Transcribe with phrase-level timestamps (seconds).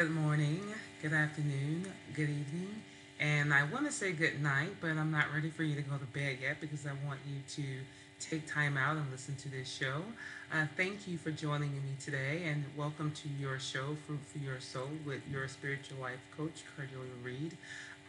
[0.00, 0.62] Good morning,
[1.02, 2.82] good afternoon, good evening,
[3.20, 5.98] and I want to say good night, but I'm not ready for you to go
[5.98, 7.64] to bed yet because I want you to
[8.18, 10.00] take time out and listen to this show.
[10.50, 14.58] Uh, thank you for joining me today, and welcome to your show, Fruit for Your
[14.58, 17.58] Soul, with your spiritual life coach, Cardelia Reed.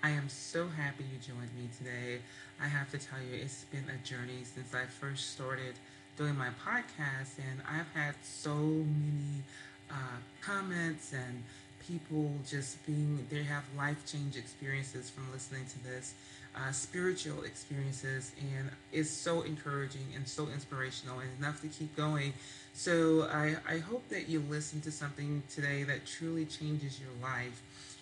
[0.01, 2.21] I am so happy you joined me today.
[2.61, 5.73] I have to tell you, it's been a journey since I first started
[6.15, 9.43] doing my podcast, and I've had so many
[9.91, 11.43] uh, comments and
[11.87, 16.13] people just being, they have life change experiences from listening to this,
[16.55, 22.33] uh, spiritual experiences, and it's so encouraging and so inspirational and enough to keep going.
[22.73, 27.61] So I, I hope that you listen to something today that truly changes your life.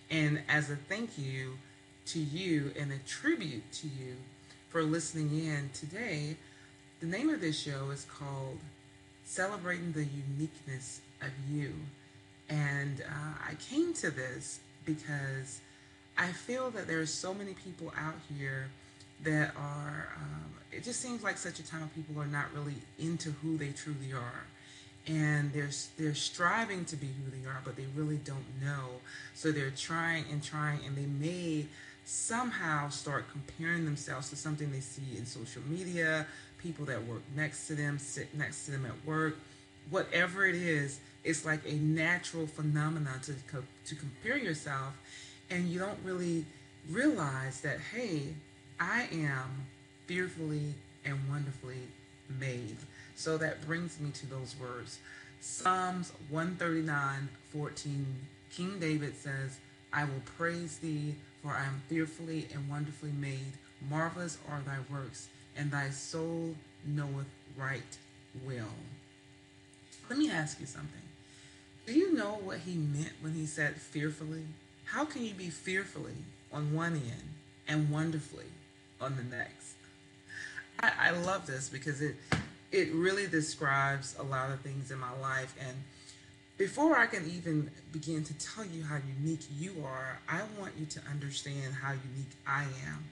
[0.09, 1.57] And as a thank you
[2.07, 4.16] to you and a tribute to you
[4.69, 6.35] for listening in today,
[6.99, 8.57] the name of this show is called
[9.25, 11.73] Celebrating the Uniqueness of You.
[12.49, 15.62] And uh, I came to this because
[16.17, 18.67] I feel that there are so many people out here
[19.23, 22.75] that are, um, it just seems like such a time of people are not really
[22.97, 24.44] into who they truly are.
[25.08, 29.00] And they're, they're striving to be who they are, but they really don't know.
[29.34, 31.66] So they're trying and trying, and they may
[32.06, 36.25] somehow start comparing themselves to something they see in social media,
[36.58, 39.38] people that work next to them, sit next to them at work,
[39.89, 44.94] whatever it is, it's like a natural phenomenon to, co- to compare yourself
[45.52, 46.45] and you don't really
[46.89, 48.33] realize that, hey,
[48.80, 49.67] I am
[50.07, 50.73] fearfully
[51.05, 51.88] and wonderfully
[52.39, 52.77] made.
[53.16, 55.00] So that brings me to those words.
[55.39, 58.05] Psalms 139 14,
[58.52, 59.59] King David says,
[59.94, 63.53] I will praise thee, for I am fearfully and wonderfully made.
[63.89, 67.97] Marvelous are thy works, and thy soul knoweth right
[68.45, 68.73] well.
[70.09, 71.08] Let me ask you something.
[71.89, 74.43] Do you know what he meant when he said fearfully?
[74.85, 76.13] How can you be fearfully
[76.53, 77.29] on one end
[77.67, 78.45] and wonderfully
[79.01, 79.73] on the next?
[80.79, 82.16] I, I love this because it
[82.72, 85.75] it really describes a lot of things in my life and
[86.59, 90.85] before I can even begin to tell you how unique you are, I want you
[90.85, 93.03] to understand how unique I am.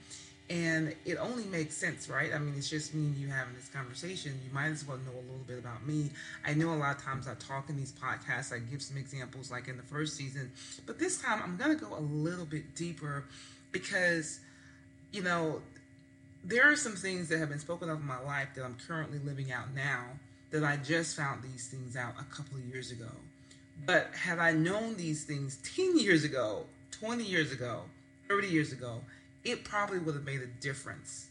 [0.49, 2.33] And it only makes sense, right?
[2.33, 4.39] I mean, it's just me and you having this conversation.
[4.45, 6.09] You might as well know a little bit about me.
[6.45, 9.51] I know a lot of times I talk in these podcasts, I give some examples
[9.51, 10.51] like in the first season,
[10.85, 13.25] but this time I'm going to go a little bit deeper
[13.73, 14.39] because,
[15.11, 15.61] you know,
[16.45, 19.19] there are some things that have been spoken of in my life that I'm currently
[19.19, 20.05] living out now
[20.51, 23.09] that I just found these things out a couple of years ago.
[23.85, 27.81] But had I known these things 10 years ago, 20 years ago,
[28.29, 29.01] 30 years ago,
[29.47, 31.27] it probably would have made a difference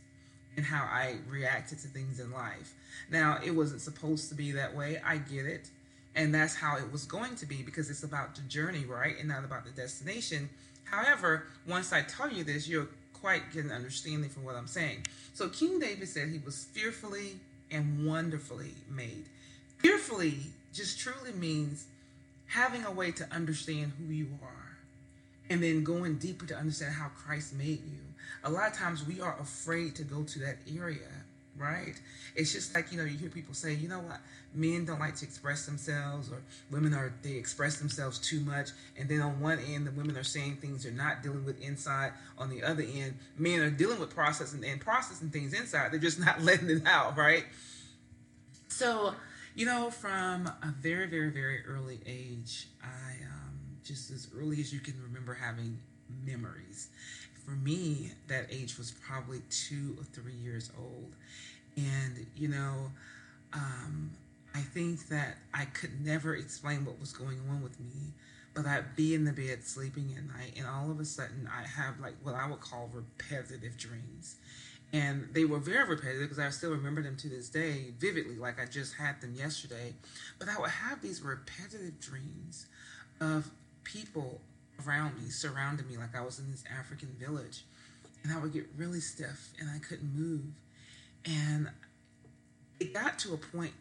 [0.57, 2.75] in how I reacted to things in life.
[3.11, 5.01] Now, it wasn't supposed to be that way.
[5.05, 5.69] I get it.
[6.15, 9.19] And that's how it was going to be because it's about the journey, right?
[9.19, 10.49] And not about the destination.
[10.85, 15.05] However, once I tell you this, you'll quite get an understanding from what I'm saying.
[15.35, 17.37] So, King David said he was fearfully
[17.71, 19.27] and wonderfully made.
[19.79, 20.39] Fearfully
[20.73, 21.87] just truly means
[22.47, 24.66] having a way to understand who you are
[25.51, 28.01] and then going deeper to understand how Christ made you.
[28.45, 31.09] A lot of times we are afraid to go to that area,
[31.57, 31.95] right?
[32.35, 34.21] It's just like, you know, you hear people say, you know what,
[34.55, 38.71] men don't like to express themselves or women are, they express themselves too much.
[38.99, 42.13] And then on one end, the women are saying things they're not dealing with inside.
[42.39, 45.93] On the other end, men are dealing with processing and processing things inside.
[45.93, 47.45] They're just not letting it out, right?
[48.69, 49.15] So,
[49.55, 53.36] you know, from a very, very, very early age, I, um,
[53.87, 55.79] just as early as you can remember having
[56.25, 56.89] memories.
[57.45, 61.15] For me, that age was probably two or three years old.
[61.77, 62.91] And, you know,
[63.53, 64.11] um,
[64.55, 68.15] I think that I could never explain what was going on with me,
[68.55, 71.67] but I'd be in the bed sleeping at night, and all of a sudden I
[71.67, 74.37] have like what I would call repetitive dreams.
[74.93, 78.59] And they were very repetitive because I still remember them to this day vividly, like
[78.61, 79.95] I just had them yesterday.
[80.39, 82.67] But I would have these repetitive dreams
[83.21, 83.51] of
[83.87, 84.41] people
[84.87, 87.65] around me, surrounded me, like I was in this African village.
[88.23, 90.45] And I would get really stiff and I couldn't move.
[91.25, 91.71] And
[92.81, 93.73] it got to a point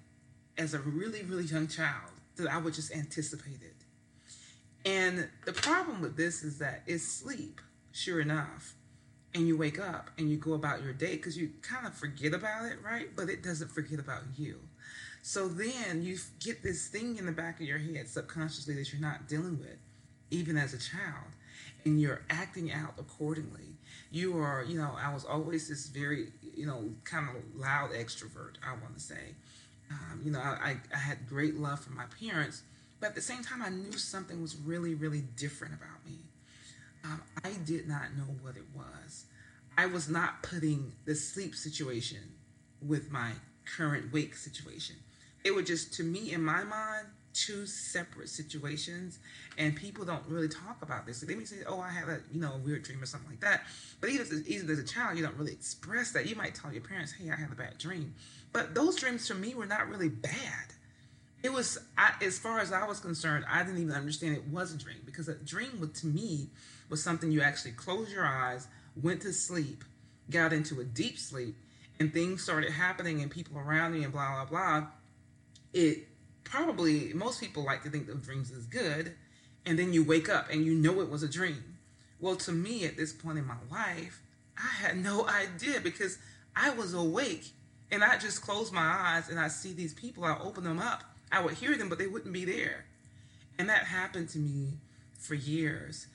[0.58, 3.76] as a really, really young child that I would just anticipate it.
[4.88, 7.60] And the problem with this is that it's sleep,
[7.92, 8.76] sure enough.
[9.34, 12.34] And you wake up and you go about your day because you kind of forget
[12.34, 13.08] about it, right?
[13.16, 14.60] But it doesn't forget about you.
[15.24, 19.02] So then you get this thing in the back of your head subconsciously that you're
[19.02, 19.78] not dealing with
[20.32, 21.32] even as a child,
[21.86, 23.78] and you're acting out accordingly.
[24.12, 28.56] You are, you know, I was always this very, you know, kind of loud extrovert,
[28.66, 29.36] I want to say.
[29.92, 32.64] Um, you know, I, I had great love for my parents,
[33.00, 36.18] But at the same time, I knew something was really, really different about me.
[37.04, 39.26] Um, I did not know what it was.
[39.78, 42.34] I was not putting the sleep situation
[42.82, 43.34] with my
[43.78, 44.96] current wake situation.
[45.44, 49.20] It was just, to me, in my mind, two separate situations
[49.58, 51.18] and people don't really talk about this.
[51.18, 53.30] So they may say, "Oh, I had a you know a weird dream or something
[53.30, 53.66] like that,"
[54.00, 56.28] but even as, even as a child, you don't really express that.
[56.28, 58.16] You might tell your parents, "Hey, I had a bad dream,"
[58.54, 60.74] but those dreams for me were not really bad.
[61.44, 64.74] It was, I, as far as I was concerned, I didn't even understand it was
[64.74, 66.50] a dream because a dream, would, to me,
[66.90, 68.68] was something you actually closed your eyes,
[69.00, 69.84] went to sleep,
[70.32, 71.56] got into a deep sleep,
[72.00, 74.88] and things started happening and people around you and blah blah blah.
[75.72, 76.08] It
[76.46, 79.14] probably most people like to think of dreams as good,
[79.66, 81.78] and then you wake up and you know it was a dream.
[82.22, 84.22] Well, to me, at this point in my life,
[84.58, 86.18] I had no idea because
[86.56, 87.52] I was awake
[87.92, 90.24] and I just closed my eyes and I see these people.
[90.24, 91.04] I open them up.
[91.32, 92.86] I would hear them, but they wouldn't be there.
[93.58, 94.74] And that happened to me
[95.20, 96.08] for years.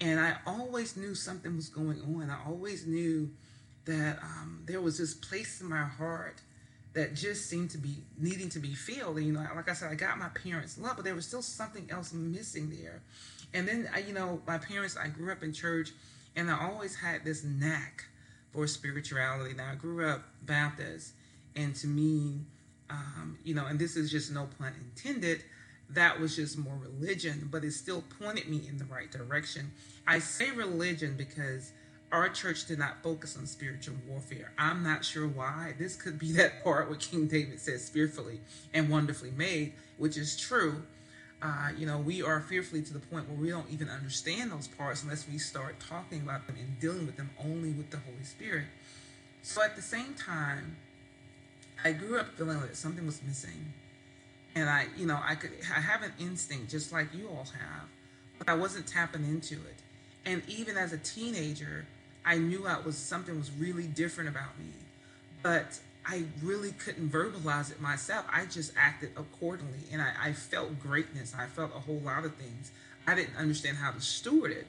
[0.00, 2.30] And I always knew something was going on.
[2.30, 3.30] I always knew
[3.84, 6.40] that um, there was this place in my heart
[6.98, 9.18] that just seemed to be needing to be filled.
[9.18, 11.42] And, you know, like I said, I got my parents' love, but there was still
[11.42, 13.02] something else missing there.
[13.54, 15.90] And then, I, you know, my parents, I grew up in church,
[16.34, 18.04] and I always had this knack
[18.52, 19.54] for spirituality.
[19.54, 21.12] Now, I grew up Baptist,
[21.54, 22.40] and to me,
[22.90, 25.44] um, you know, and this is just no pun intended,
[25.90, 29.70] that was just more religion, but it still pointed me in the right direction.
[30.04, 31.70] I say religion because
[32.10, 34.52] our church did not focus on spiritual warfare.
[34.58, 35.74] I'm not sure why.
[35.78, 38.40] This could be that part where King David says, fearfully
[38.72, 40.82] and wonderfully made, which is true.
[41.40, 44.66] Uh, you know, we are fearfully to the point where we don't even understand those
[44.66, 48.24] parts unless we start talking about them and dealing with them only with the Holy
[48.24, 48.64] Spirit.
[49.42, 50.76] So at the same time,
[51.84, 53.72] I grew up feeling that something was missing.
[54.54, 57.86] And I, you know, I could, I have an instinct just like you all have,
[58.38, 59.76] but I wasn't tapping into it.
[60.24, 61.86] And even as a teenager,
[62.28, 64.66] I knew I was something was really different about me,
[65.42, 68.26] but I really couldn't verbalize it myself.
[68.30, 71.34] I just acted accordingly, and I, I felt greatness.
[71.34, 72.70] I felt a whole lot of things.
[73.06, 74.66] I didn't understand how to steward it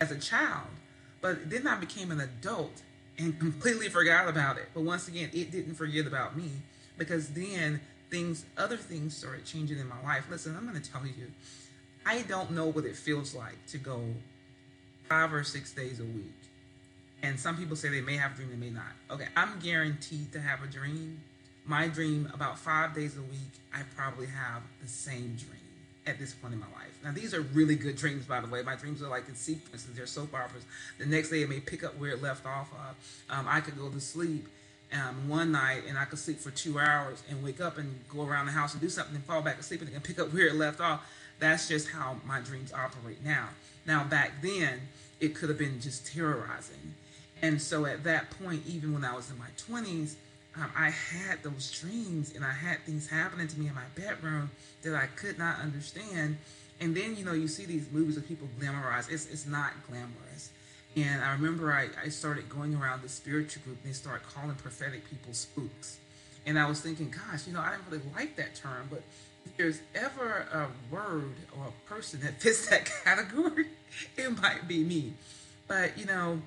[0.00, 0.66] as a child,
[1.20, 2.82] but then I became an adult
[3.16, 4.68] and completely forgot about it.
[4.74, 6.50] But once again, it didn't forget about me
[6.96, 7.80] because then
[8.10, 10.24] things, other things started changing in my life.
[10.28, 11.30] Listen, I'm going to tell you,
[12.04, 14.02] I don't know what it feels like to go
[15.08, 16.47] five or six days a week
[17.22, 18.92] and some people say they may have a dream, they may not.
[19.10, 21.20] Okay, I'm guaranteed to have a dream.
[21.64, 25.60] My dream, about five days a week, I probably have the same dream
[26.06, 26.98] at this point in my life.
[27.04, 28.62] Now, these are really good dreams, by the way.
[28.62, 30.64] My dreams are like in sequences, they're soap operas.
[30.98, 33.36] The next day, it may pick up where it left off of.
[33.36, 34.46] Um, I could go to sleep
[34.92, 38.24] um, one night and I could sleep for two hours and wake up and go
[38.24, 40.54] around the house and do something and fall back asleep and pick up where it
[40.54, 41.06] left off.
[41.38, 43.48] That's just how my dreams operate now.
[43.86, 44.80] Now, back then,
[45.20, 46.94] it could have been just terrorizing.
[47.42, 50.14] And so at that point, even when I was in my 20s,
[50.56, 54.50] um, I had those dreams and I had things happening to me in my bedroom
[54.82, 56.36] that I could not understand.
[56.80, 59.10] And then, you know, you see these movies of people glamorize.
[59.10, 60.50] It's, it's not glamorous.
[60.96, 64.54] And I remember I, I started going around the spiritual group and they start calling
[64.56, 65.98] prophetic people spooks.
[66.46, 69.02] And I was thinking, gosh, you know, I didn't really like that term, but
[69.44, 73.66] if there's ever a word or a person that fits that category,
[74.16, 75.12] it might be me.
[75.66, 76.40] But, you know,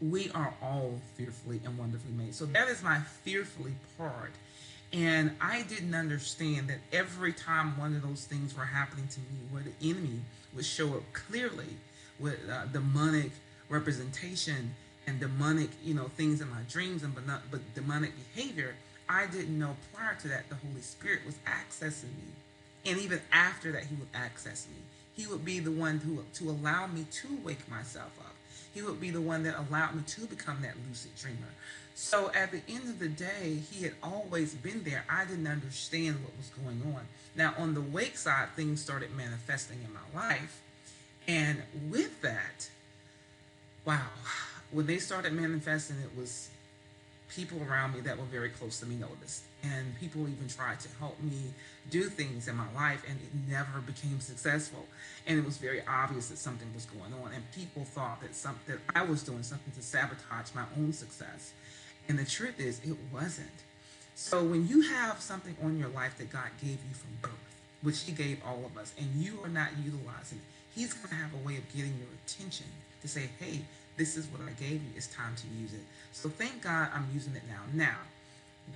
[0.00, 2.34] we are all fearfully and wonderfully made.
[2.34, 4.32] So that is my fearfully part.
[4.92, 9.26] And I didn't understand that every time one of those things were happening to me,
[9.50, 10.20] where the enemy
[10.54, 11.76] would show up clearly
[12.18, 13.30] with uh, demonic
[13.68, 14.74] representation
[15.06, 18.74] and demonic, you know, things in my dreams and but not but demonic behavior,
[19.08, 22.32] I didn't know prior to that the Holy Spirit was accessing me.
[22.86, 24.82] And even after that, he would access me.
[25.14, 28.34] He would be the one who to allow me to wake myself up
[28.74, 31.38] he would be the one that allowed me to become that lucid dreamer.
[31.94, 35.04] So at the end of the day, he had always been there.
[35.10, 37.02] I didn't understand what was going on.
[37.36, 40.62] Now, on the wake side, things started manifesting in my life.
[41.28, 42.70] And with that,
[43.84, 44.06] wow,
[44.70, 46.48] when they started manifesting, it was
[47.28, 49.42] people around me that were very close to me noticed.
[49.62, 51.52] And people even tried to help me
[51.90, 54.86] do things in my life, and it never became successful.
[55.26, 57.32] And it was very obvious that something was going on.
[57.32, 61.52] And people thought that, some, that I was doing something to sabotage my own success.
[62.08, 63.48] And the truth is, it wasn't.
[64.14, 67.32] So when you have something on your life that God gave you from birth,
[67.82, 71.14] which He gave all of us, and you are not utilizing it, He's going to
[71.14, 72.66] have a way of getting your attention
[73.02, 73.60] to say, hey,
[73.96, 74.90] this is what I gave you.
[74.96, 75.80] It's time to use it.
[76.12, 77.60] So thank God I'm using it now.
[77.74, 77.96] Now,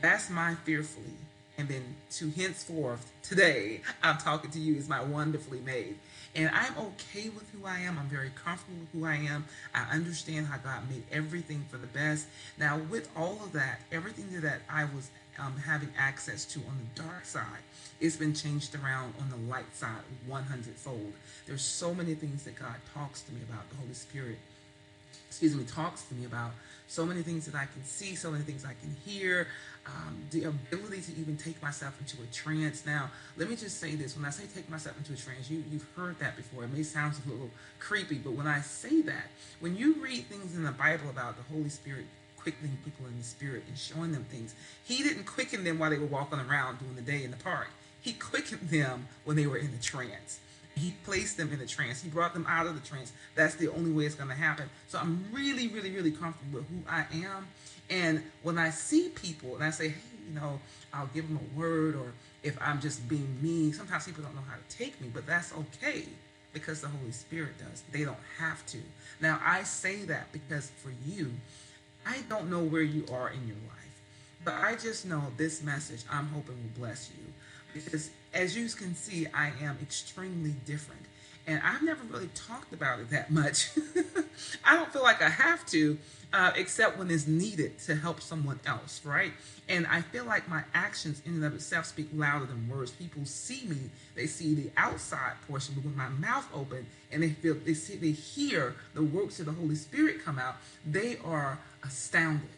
[0.00, 1.12] that's my fearfully
[1.56, 5.96] And then to henceforth, today, I'm talking to you as my wonderfully made.
[6.34, 7.96] And I'm okay with who I am.
[7.96, 9.44] I'm very comfortable with who I am.
[9.72, 12.26] I understand how God made everything for the best.
[12.58, 17.02] Now, with all of that, everything that I was um, having access to on the
[17.02, 17.62] dark side,
[18.00, 21.12] it's been changed around on the light side 100 fold.
[21.46, 24.38] There's so many things that God talks to me about, the Holy Spirit,
[25.34, 26.52] excuse me, talks to me about
[26.86, 29.48] so many things that I can see, so many things I can hear,
[29.84, 32.86] um, the ability to even take myself into a trance.
[32.86, 34.16] Now, let me just say this.
[34.16, 36.62] When I say take myself into a trance, you, you've heard that before.
[36.62, 37.50] It may sound a little
[37.80, 39.26] creepy, but when I say that,
[39.58, 42.04] when you read things in the Bible about the Holy Spirit
[42.36, 45.98] quickening people in the spirit and showing them things, He didn't quicken them while they
[45.98, 47.70] were walking around during the day in the park.
[48.00, 50.38] He quickened them when they were in the trance.
[50.76, 52.02] He placed them in a trance.
[52.02, 53.12] He brought them out of the trance.
[53.34, 54.68] That's the only way it's going to happen.
[54.88, 57.46] So I'm really, really, really comfortable with who I am.
[57.90, 60.58] And when I see people and I say, hey, you know,
[60.92, 62.12] I'll give them a word, or
[62.42, 65.52] if I'm just being me, sometimes people don't know how to take me, but that's
[65.52, 66.04] okay
[66.52, 67.82] because the Holy Spirit does.
[67.92, 68.78] They don't have to.
[69.20, 71.32] Now, I say that because for you,
[72.06, 74.00] I don't know where you are in your life,
[74.44, 77.24] but I just know this message I'm hoping will bless you
[77.72, 81.02] because as you can see, I am extremely different.
[81.46, 83.70] And I've never really talked about it that much.
[84.64, 85.98] I don't feel like I have to,
[86.32, 89.30] uh, except when it's needed to help someone else, right?
[89.68, 92.92] And I feel like my actions in and of itself speak louder than words.
[92.92, 93.76] People see me,
[94.14, 97.96] they see the outside portion, but with my mouth open and they feel they see
[97.96, 102.48] they hear the works of the Holy Spirit come out, they are astounded.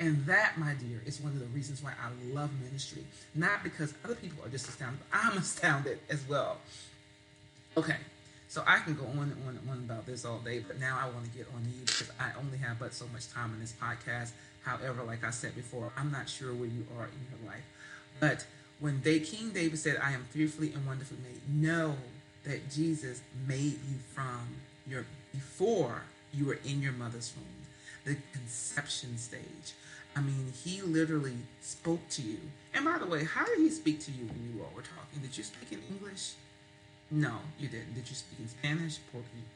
[0.00, 3.04] And that, my dear, is one of the reasons why I love ministry.
[3.34, 6.56] Not because other people are just astounded, but I'm astounded as well.
[7.76, 7.98] Okay,
[8.48, 10.98] so I can go on and on and on about this all day, but now
[11.00, 13.60] I want to get on you because I only have but so much time in
[13.60, 14.30] this podcast.
[14.64, 17.64] However, like I said before, I'm not sure where you are in your life.
[18.18, 18.46] But
[18.80, 21.96] when they, King David said, I am fearfully and wonderfully made, know
[22.44, 24.48] that Jesus made you from
[24.86, 26.02] your before
[26.32, 27.59] you were in your mother's womb,
[28.04, 29.74] the conception stage.
[30.16, 32.38] I mean, he literally spoke to you.
[32.74, 35.20] And by the way, how did he speak to you when you all were talking?
[35.22, 36.34] Did you speak in English?
[37.10, 37.94] No, you didn't.
[37.94, 38.98] Did you speak in Spanish,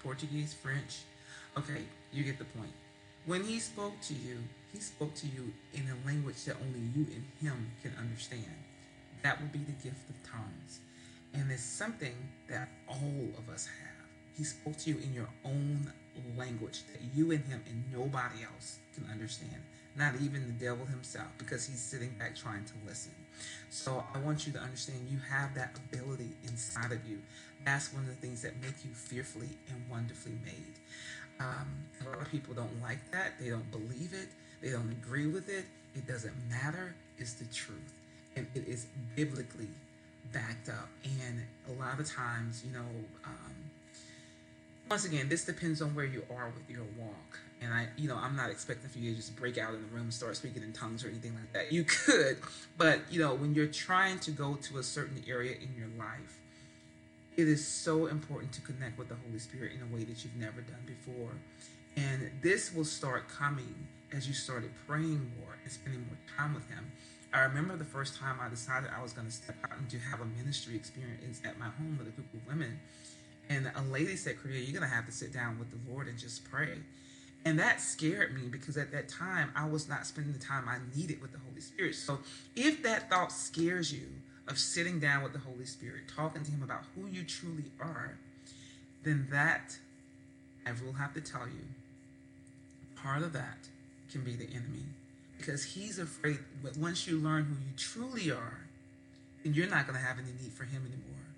[0.02, 1.02] Portuguese, French?
[1.56, 1.82] Okay,
[2.12, 2.72] you get the point.
[3.26, 4.38] When he spoke to you,
[4.72, 8.44] he spoke to you in a language that only you and him can understand.
[9.22, 10.80] That will be the gift of tongues.
[11.32, 12.14] And it's something
[12.48, 14.06] that all of us have.
[14.36, 15.92] He spoke to you in your own
[16.36, 19.62] language that you and him and nobody else can understand
[19.96, 23.12] not even the devil himself, because he's sitting back trying to listen.
[23.70, 27.20] So I want you to understand you have that ability inside of you.
[27.64, 30.74] That's one of the things that make you fearfully and wonderfully made.
[31.40, 33.32] Um, a lot of people don't like that.
[33.40, 34.28] They don't believe it.
[34.62, 35.64] They don't agree with it.
[35.94, 36.94] It doesn't matter.
[37.18, 37.92] It's the truth.
[38.36, 39.68] And it is biblically
[40.32, 40.88] backed up.
[41.04, 42.86] And a lot of times, you know,
[43.24, 43.53] um,
[44.90, 47.38] once again, this depends on where you are with your walk.
[47.60, 49.88] And I, you know, I'm not expecting for you to just break out in the
[49.88, 51.72] room and start speaking in tongues or anything like that.
[51.72, 52.38] You could,
[52.76, 56.40] but you know, when you're trying to go to a certain area in your life,
[57.36, 60.36] it is so important to connect with the Holy Spirit in a way that you've
[60.36, 61.32] never done before.
[61.96, 66.68] And this will start coming as you started praying more and spending more time with
[66.68, 66.92] Him.
[67.32, 69.98] I remember the first time I decided I was going to step out and to
[69.98, 72.78] have a ministry experience at my home with a group of women.
[73.48, 76.08] And a lady said, Korea, you're going to have to sit down with the Lord
[76.08, 76.78] and just pray.
[77.44, 80.78] And that scared me because at that time I was not spending the time I
[80.96, 81.94] needed with the Holy Spirit.
[81.94, 82.20] So
[82.56, 84.06] if that thought scares you
[84.48, 88.16] of sitting down with the Holy Spirit, talking to Him about who you truly are,
[89.02, 89.76] then that,
[90.66, 91.64] I will have to tell you,
[92.96, 93.58] part of that
[94.10, 94.84] can be the enemy.
[95.36, 98.60] Because he's afraid But once you learn who you truly are,
[99.42, 101.33] then you're not going to have any need for Him anymore.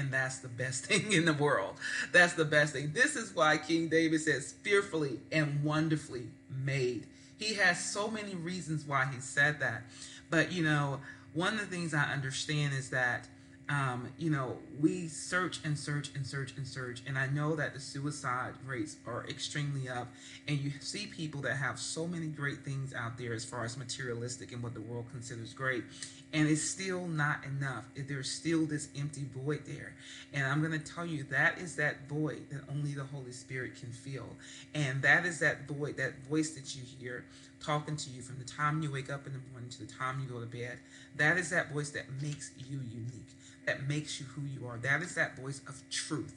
[0.00, 1.76] And that's the best thing in the world.
[2.10, 2.92] That's the best thing.
[2.94, 7.06] This is why King David says, fearfully and wonderfully made.
[7.38, 9.82] He has so many reasons why he said that.
[10.30, 11.00] But, you know,
[11.34, 13.28] one of the things I understand is that
[13.70, 17.02] um, you know, we search and search and search and search.
[17.06, 20.08] And I know that the suicide rates are extremely up.
[20.48, 23.76] And you see people that have so many great things out there as far as
[23.76, 25.84] materialistic and what the world considers great.
[26.32, 27.84] And it's still not enough.
[27.96, 29.94] There's still this empty void there.
[30.32, 33.74] And I'm going to tell you that is that void that only the Holy Spirit
[33.80, 34.28] can fill.
[34.72, 37.24] And that is that void, that voice that you hear
[37.60, 40.20] talking to you from the time you wake up in the morning to the time
[40.20, 40.78] you go to bed.
[41.16, 43.34] That is that voice that makes you unique
[43.66, 44.78] that makes you who you are.
[44.78, 46.34] That is that voice of truth.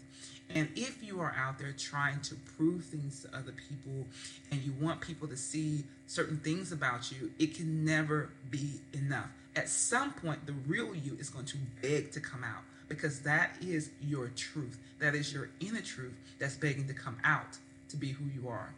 [0.54, 4.06] And if you are out there trying to prove things to other people
[4.52, 9.32] and you want people to see certain things about you, it can never be enough
[9.56, 13.56] at some point, the real you is going to beg to come out because that
[13.62, 14.80] is your truth.
[15.00, 17.58] That is your inner truth that's begging to come out
[17.90, 18.74] to be who you are.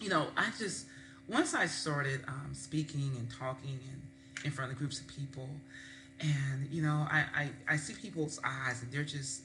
[0.00, 0.86] You know, I just,
[1.28, 4.02] once I started um, speaking and talking and
[4.44, 5.48] in front of groups of people,
[6.20, 9.42] and you know, I, I, I see people's eyes and they're just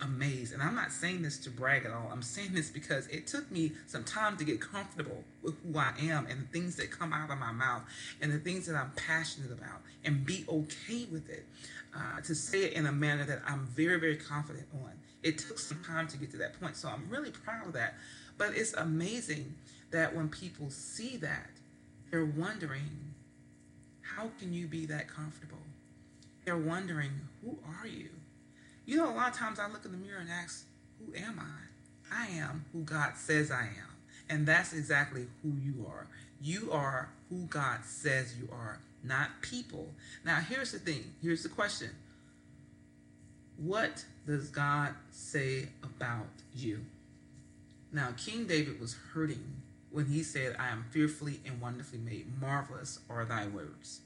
[0.00, 0.52] amazed.
[0.52, 2.08] And I'm not saying this to brag at all.
[2.12, 5.92] I'm saying this because it took me some time to get comfortable with who I
[6.00, 7.82] am and the things that come out of my mouth
[8.20, 11.46] and the things that I'm passionate about and be okay with it.
[11.94, 14.92] Uh, to say it in a manner that I'm very, very confident on.
[15.22, 16.76] It took some time to get to that point.
[16.76, 17.94] So I'm really proud of that.
[18.36, 19.54] But it's amazing
[19.92, 21.50] that when people see that,
[22.10, 23.14] they're wondering,
[24.02, 25.58] how can you be that comfortable?
[26.44, 27.12] They're wondering,
[27.42, 28.10] who are you?
[28.86, 30.64] You know, a lot of times I look in the mirror and ask,
[30.98, 32.14] Who am I?
[32.16, 33.96] I am who God says I am.
[34.28, 36.06] And that's exactly who you are.
[36.40, 39.88] You are who God says you are, not people.
[40.24, 41.90] Now, here's the thing here's the question
[43.56, 46.80] What does God say about you?
[47.92, 52.26] Now, King David was hurting when he said, I am fearfully and wonderfully made.
[52.40, 54.00] Marvelous are thy words.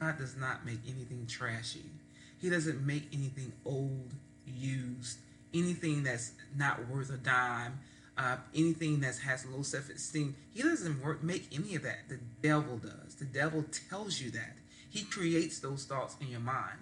[0.00, 1.84] God does not make anything trashy.
[2.38, 4.12] He doesn't make anything old
[4.46, 5.18] used,
[5.54, 7.80] anything that's not worth a dime,
[8.18, 10.36] uh, anything that has low self esteem.
[10.54, 12.08] He doesn't work, make any of that.
[12.08, 13.14] The devil does.
[13.16, 14.56] The devil tells you that.
[14.90, 16.78] He creates those thoughts in your mind.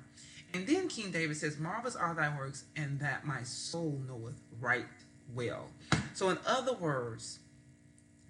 [0.53, 4.87] And then King David says, Marvelous are thy works, and that my soul knoweth right
[5.35, 5.67] well.
[6.15, 7.41] So, in other words,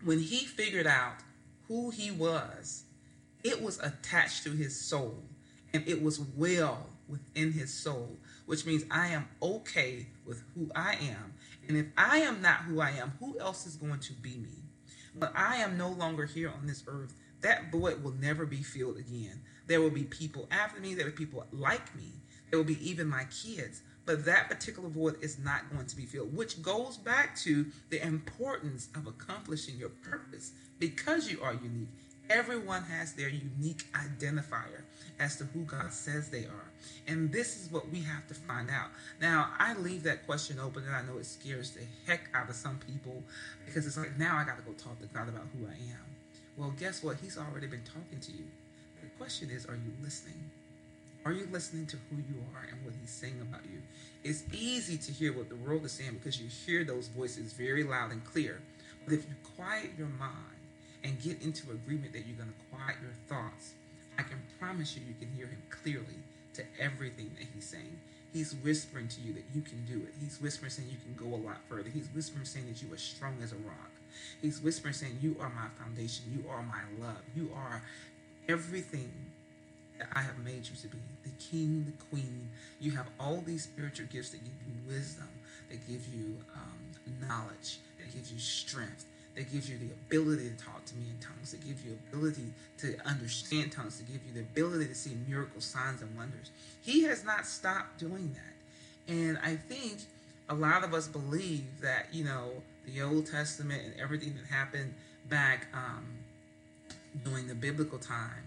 [0.03, 1.17] when he figured out
[1.69, 2.85] who he was,
[3.43, 5.23] it was attached to his soul
[5.75, 10.95] and it was well within his soul which means I am okay with who I
[10.95, 11.35] am.
[11.69, 14.65] And if I am not who I am, who else is going to be me?
[15.15, 17.15] But I am no longer here on this earth.
[17.41, 19.41] That void will never be filled again.
[19.67, 22.13] There will be people after me, there will be people like me,
[22.51, 23.83] there will be even my kids.
[24.07, 28.07] But that particular void is not going to be filled, which goes back to the
[28.07, 31.89] importance of accomplishing your purpose because you are unique.
[32.31, 34.83] Everyone has their unique identifier
[35.21, 36.71] as to who God says they are.
[37.07, 38.89] And this is what we have to find out.
[39.21, 42.57] Now, I leave that question open, and I know it scares the heck out of
[42.57, 43.23] some people
[43.67, 46.05] because it's like, now I got to go talk to God about who I am.
[46.57, 47.19] Well, guess what?
[47.23, 48.45] He's already been talking to you.
[49.03, 50.51] The question is, are you listening?
[51.27, 53.81] Are you listening to who you are and what he's saying about you?
[54.23, 57.83] It's easy to hear what the world is saying because you hear those voices very
[57.83, 58.61] loud and clear.
[59.05, 60.54] But if you quiet your mind
[61.05, 63.75] and get into agreement that you're going to quiet your thoughts,
[64.19, 66.19] I can promise you, you can hear him clearly
[66.55, 68.01] to everything that he's saying.
[68.33, 70.15] He's whispering to you that you can do it.
[70.21, 71.91] He's whispering saying you can go a lot further.
[71.91, 73.91] He's whispering saying that you are strong as a rock.
[74.43, 76.25] He's whispering saying you are my foundation.
[76.33, 77.23] You are my love.
[77.37, 77.83] You are
[78.49, 79.13] everything
[79.99, 80.99] that I have made you to be.
[81.23, 82.49] The king, the queen.
[82.81, 85.29] You have all these spiritual gifts that give you wisdom,
[85.71, 90.65] that give you um, knowledge, that gives you strength, that gives you the ability to
[90.65, 92.47] talk to me in tongues, that gives you the ability
[92.79, 96.51] to understand tongues, to give you the ability to see miracles, signs, and wonders.
[96.83, 99.13] He has not stopped doing that.
[99.13, 99.99] And I think
[100.49, 102.51] a lot of us believe that, you know,
[102.87, 104.95] the Old Testament and everything that happened
[105.29, 106.07] back um,
[107.25, 108.45] during the biblical time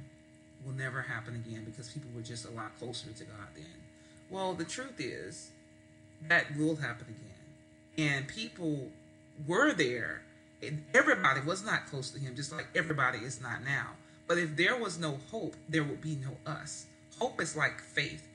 [0.66, 3.66] will never happen again because people were just a lot closer to God then.
[4.30, 5.52] Well, the truth is
[6.28, 8.14] that will happen again.
[8.16, 8.90] And people
[9.48, 10.22] were there
[10.94, 13.92] everybody was not close to him, just like everybody is not now.
[14.28, 16.86] But if there was no hope, there would be no us.
[17.20, 18.28] Hope is like faith.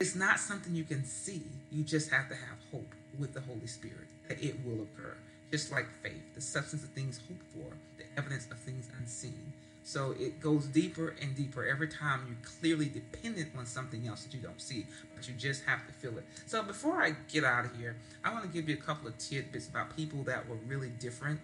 [0.00, 1.42] It's not something you can see.
[1.70, 5.16] You just have to have hope with the Holy Spirit that it will occur.
[5.50, 9.52] Just like faith, the substance of things hoped for, the evidence of things unseen.
[9.84, 14.32] So it goes deeper and deeper every time you're clearly dependent on something else that
[14.32, 16.24] you don't see, but you just have to feel it.
[16.46, 17.94] So before I get out of here,
[18.24, 21.38] I want to give you a couple of tidbits about people that were really different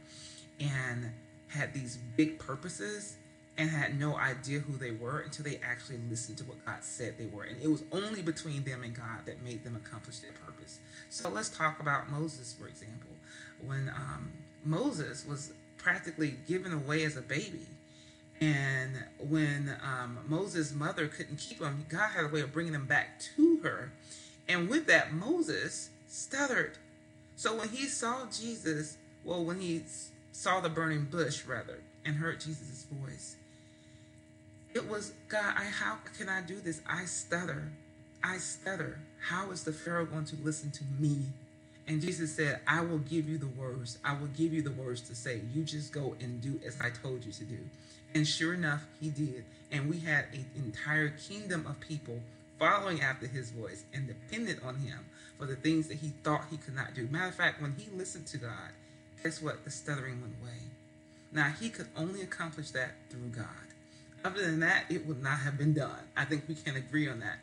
[0.59, 1.12] and
[1.48, 3.16] had these big purposes
[3.59, 7.18] and had no idea who they were until they actually listened to what God said
[7.18, 7.42] they were.
[7.42, 10.79] And it was only between them and God that made them accomplish their purpose.
[11.11, 13.11] So let's talk about Moses, for example.
[13.62, 14.33] When um,
[14.64, 17.66] Moses was practically given away as a baby,
[18.40, 22.87] and when um, Moses' mother couldn't keep him, God had a way of bringing him
[22.87, 23.92] back to her.
[24.48, 26.79] And with that, Moses stuttered.
[27.37, 29.85] So when he saw Jesus, well, when he
[30.33, 33.37] saw the burning bush, rather, and heard Jesus' voice,
[34.74, 36.81] it was, God, I, how can I do this?
[36.88, 37.72] I stutter.
[38.24, 39.00] I stutter.
[39.29, 41.24] How is the Pharaoh going to listen to me
[41.87, 43.98] And Jesus said, I will give you the words.
[44.05, 45.42] I will give you the words to say.
[45.53, 47.59] You just go and do as I told you to do.
[48.14, 49.44] And sure enough, he did.
[49.70, 52.20] And we had an entire kingdom of people
[52.59, 54.99] following after his voice and dependent on him
[55.38, 57.09] for the things that he thought he could not do.
[57.11, 58.70] Matter of fact, when he listened to God,
[59.23, 59.64] guess what?
[59.64, 60.59] The stuttering went away.
[61.33, 63.46] Now, he could only accomplish that through God.
[64.25, 66.01] Other than that, it would not have been done.
[66.16, 67.38] I think we can agree on that.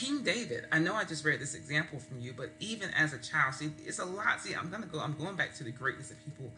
[0.00, 3.18] King David, I know I just read this example from you, but even as a
[3.18, 4.40] child, see, it's a lot.
[4.40, 6.50] See, I'm gonna go, I'm going back to the greatness that people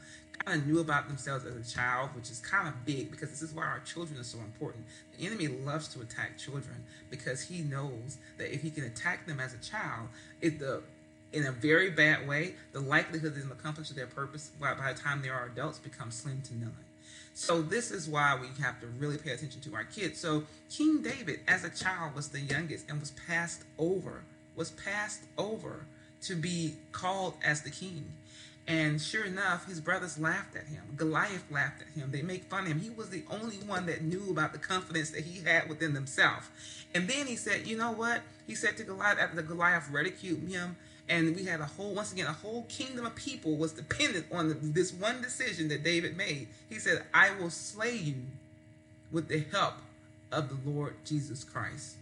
[0.45, 3.43] kind of knew about themselves as a child, which is kind of big because this
[3.43, 4.85] is why our children are so important.
[5.19, 9.41] The enemy loves to attack children because he knows that if he can attack them
[9.41, 10.07] as a child,
[10.41, 10.85] it the
[11.33, 15.01] in a very bad way, the likelihood of them accomplishing their purpose by, by the
[15.01, 16.77] time they are adults becomes slim to none.
[17.35, 20.21] So this is why we have to really pay attention to our kids.
[20.21, 24.23] So King David, as a child, was the youngest and was passed over,
[24.55, 25.87] was passed over
[26.23, 28.13] to be called as the king.
[28.69, 30.83] And sure enough, his brothers laughed at him.
[30.97, 32.13] Goliath laughed at him.
[32.13, 32.81] They make fun of him.
[32.81, 36.53] He was the only one that knew about the confidence that he had within himself.
[36.95, 38.21] And then he said, You know what?
[38.47, 40.77] He said to Goliath, after Goliath ridiculed him,
[41.09, 44.57] and we had a whole once again a whole kingdom of people was dependent on
[44.73, 46.49] this one decision that david made.
[46.69, 48.15] He said i will slay you
[49.11, 49.75] with the help
[50.31, 51.97] of the lord jesus christ.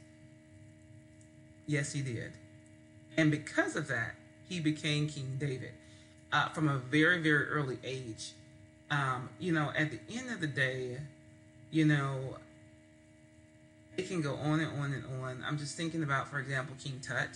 [1.66, 2.32] Yes he did.
[3.16, 4.14] And because of that
[4.48, 5.72] he became king david
[6.32, 8.32] uh, from a very very early age.
[8.90, 10.98] Um, you know at the end of the day
[11.70, 12.36] you know
[13.96, 15.44] it can go on and on and on.
[15.46, 17.28] I'm just thinking about for example king tut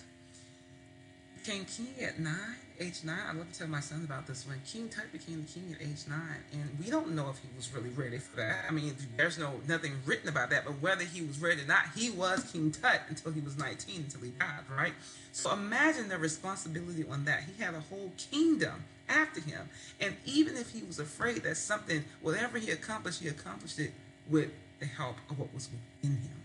[1.44, 3.18] became king at nine, age nine.
[3.28, 4.60] I love to tell my sons about this one.
[4.66, 7.72] King Tut became the king at age nine, and we don't know if he was
[7.74, 8.64] really ready for that.
[8.66, 11.84] I mean, there's no nothing written about that, but whether he was ready or not,
[11.94, 14.94] he was King Tut until he was 19, until he died, right?
[15.32, 17.42] So imagine the responsibility on that.
[17.44, 19.68] He had a whole kingdom after him,
[20.00, 23.92] and even if he was afraid that something, whatever he accomplished, he accomplished it
[24.30, 26.42] with the help of what was within him.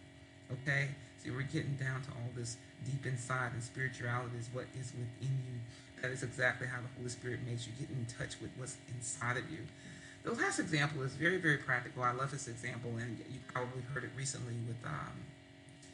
[0.51, 0.89] Okay,
[1.23, 5.35] see, we're getting down to all this deep inside, and spirituality is what is within
[5.47, 5.59] you.
[6.01, 9.37] That is exactly how the Holy Spirit makes you get in touch with what's inside
[9.37, 9.59] of you.
[10.23, 12.03] The last example is very, very practical.
[12.03, 15.15] I love this example, and you probably heard it recently with um,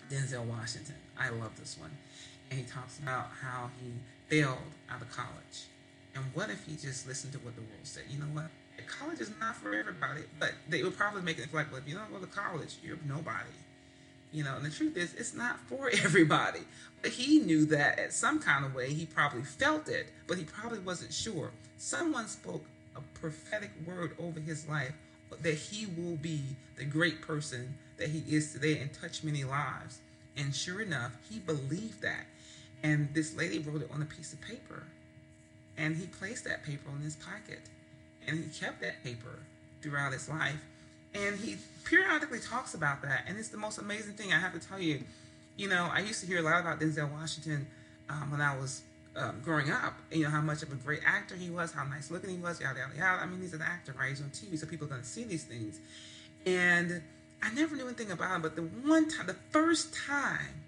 [0.09, 0.95] Denzel Washington.
[1.17, 1.91] I love this one.
[2.49, 3.91] And he talks about how he
[4.27, 4.57] failed
[4.89, 5.65] out of college.
[6.15, 8.03] And what if he just listened to what the world said?
[8.09, 8.49] You know what?
[8.87, 11.95] College is not for everybody, but they would probably make it like, well, if you
[11.95, 13.49] don't go to college, you're nobody.
[14.35, 16.59] You know, and the truth is, it's not for everybody.
[17.01, 18.91] But he knew that at some kind of way.
[18.91, 21.51] He probably felt it, but he probably wasn't sure.
[21.77, 22.65] Someone spoke
[22.97, 24.91] a prophetic word over his life
[25.41, 26.41] that he will be
[26.75, 29.99] the great person that he is today and touch many lives.
[30.35, 32.25] And sure enough, he believed that.
[32.83, 34.83] And this lady wrote it on a piece of paper.
[35.77, 37.61] And he placed that paper in his pocket.
[38.27, 39.39] And he kept that paper
[39.81, 40.59] throughout his life.
[41.15, 43.23] And he periodically talks about that.
[43.27, 45.01] And it's the most amazing thing I have to tell you.
[45.55, 47.65] You know, I used to hear a lot about Denzel Washington
[48.09, 48.81] um, when I was
[49.15, 49.93] um, growing up.
[50.11, 52.59] You know, how much of a great actor he was, how nice looking he was,
[52.59, 53.23] yada, yada, yada.
[53.23, 54.09] I mean, he's an actor, right?
[54.09, 55.79] He's on TV, so people are going to see these things.
[56.45, 57.01] And
[57.41, 60.63] I never knew anything about him, but the one time, the first time,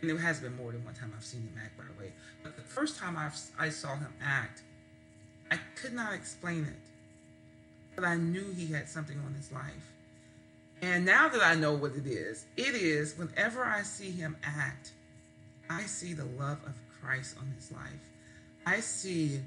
[0.00, 2.12] and there has been more than one time I've seen him act, by the way,
[2.42, 4.62] but the first time I've, I saw him act,
[5.50, 6.93] I could not explain it
[7.94, 9.92] but I knew he had something on his life.
[10.82, 14.92] And now that I know what it is, it is whenever I see him act,
[15.70, 18.10] I see the love of Christ on his life.
[18.66, 19.40] I see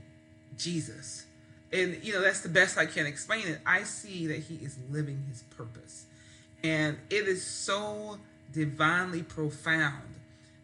[0.58, 1.26] Jesus.
[1.72, 3.60] And, you know, that's the best I can explain it.
[3.66, 6.06] I see that he is living his purpose.
[6.64, 8.18] And it is so
[8.54, 10.16] divinely profound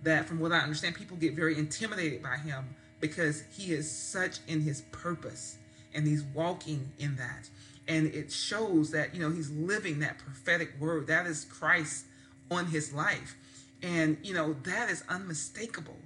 [0.03, 4.39] that, from what I understand, people get very intimidated by him because he is such
[4.47, 5.57] in his purpose
[5.93, 7.49] and he's walking in that
[7.87, 11.07] and it shows that you know he's living that prophetic word.
[11.07, 12.05] That is christ
[12.49, 13.35] on his life.
[13.81, 15.97] And you know that is unmistakable.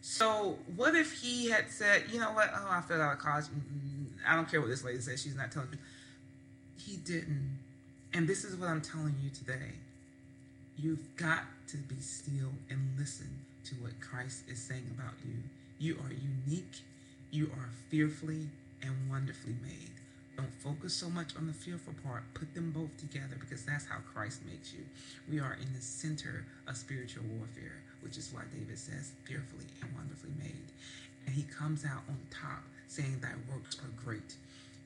[0.00, 2.50] So what if he had said you know what?
[2.54, 3.46] Oh i fell out of college.
[4.26, 5.22] I don't care what this lady says.
[5.22, 5.78] She's not telling me.
[6.78, 7.58] He didn't.
[8.14, 9.72] And this is what i'm telling you today.
[10.78, 13.28] You've got to be still and listen
[13.64, 15.34] to what christ is saying about you.
[15.78, 16.80] You are unique.
[17.30, 18.48] You are fearfully
[18.82, 19.95] and wonderfully made
[20.36, 22.22] don't focus so much on the fearful part.
[22.34, 24.84] Put them both together because that's how Christ makes you.
[25.30, 29.94] We are in the center of spiritual warfare, which is why David says, fearfully and
[29.94, 30.68] wonderfully made.
[31.26, 34.36] And he comes out on top saying, Thy works are great.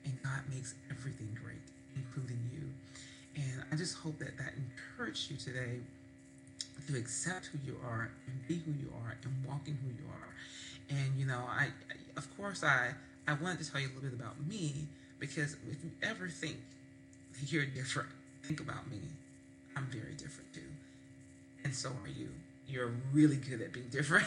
[0.05, 1.61] And God makes everything great,
[1.95, 2.71] including you.
[3.35, 5.79] And I just hope that that encouraged you today
[6.87, 10.09] to accept who you are and be who you are and walk in who you
[10.09, 10.33] are
[10.89, 11.67] And you know, I
[12.17, 12.91] of course I
[13.27, 14.87] I wanted to tell you a little bit about me
[15.21, 16.57] because if you ever think
[17.47, 18.09] you're different,
[18.43, 18.97] think about me.
[19.77, 20.61] I'm very different too.
[21.63, 22.29] And so are you.
[22.67, 24.25] You're really good at being different.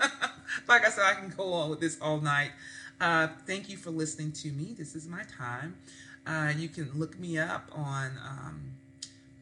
[0.68, 2.52] like I said, I can go on with this all night.
[3.00, 4.74] Uh, thank you for listening to me.
[4.78, 5.76] This is my time.
[6.26, 8.60] Uh, you can look me up on um,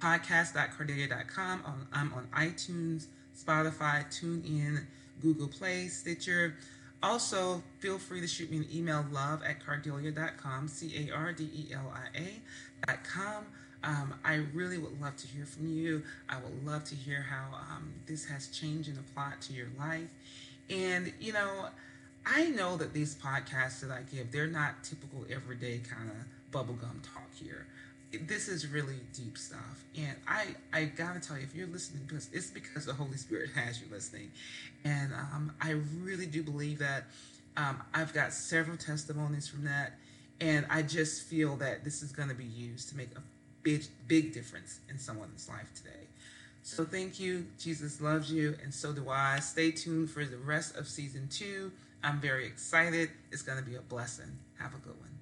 [0.00, 1.86] podcast.cardelia.com.
[1.92, 4.84] I'm on iTunes, Spotify, TuneIn,
[5.20, 6.54] Google Play, Stitcher.
[7.02, 11.44] Also, feel free to shoot me an email, love at cardelia.com, C A R D
[11.44, 13.46] E L I A.com.
[13.84, 16.02] Um, I really would love to hear from you.
[16.28, 20.10] I would love to hear how um, this has changed and applied to your life.
[20.68, 21.68] And, you know,
[22.26, 26.16] I know that these podcasts that I give, they're not typical everyday kind of
[26.52, 27.66] bubblegum talk here.
[28.12, 29.84] This is really deep stuff.
[29.96, 33.50] And I, I gotta tell you, if you're listening, because it's because the Holy Spirit
[33.54, 34.30] has you listening.
[34.84, 37.04] And um, I really do believe that
[37.56, 39.94] um, I've got several testimonies from that.
[40.40, 43.22] And I just feel that this is going to be used to make a
[43.62, 46.06] big, big difference in someone's life today.
[46.62, 47.46] So thank you.
[47.58, 49.40] Jesus loves you, and so do I.
[49.40, 51.72] Stay tuned for the rest of season two.
[52.04, 53.10] I'm very excited.
[53.32, 54.38] It's going to be a blessing.
[54.58, 55.17] Have a good one.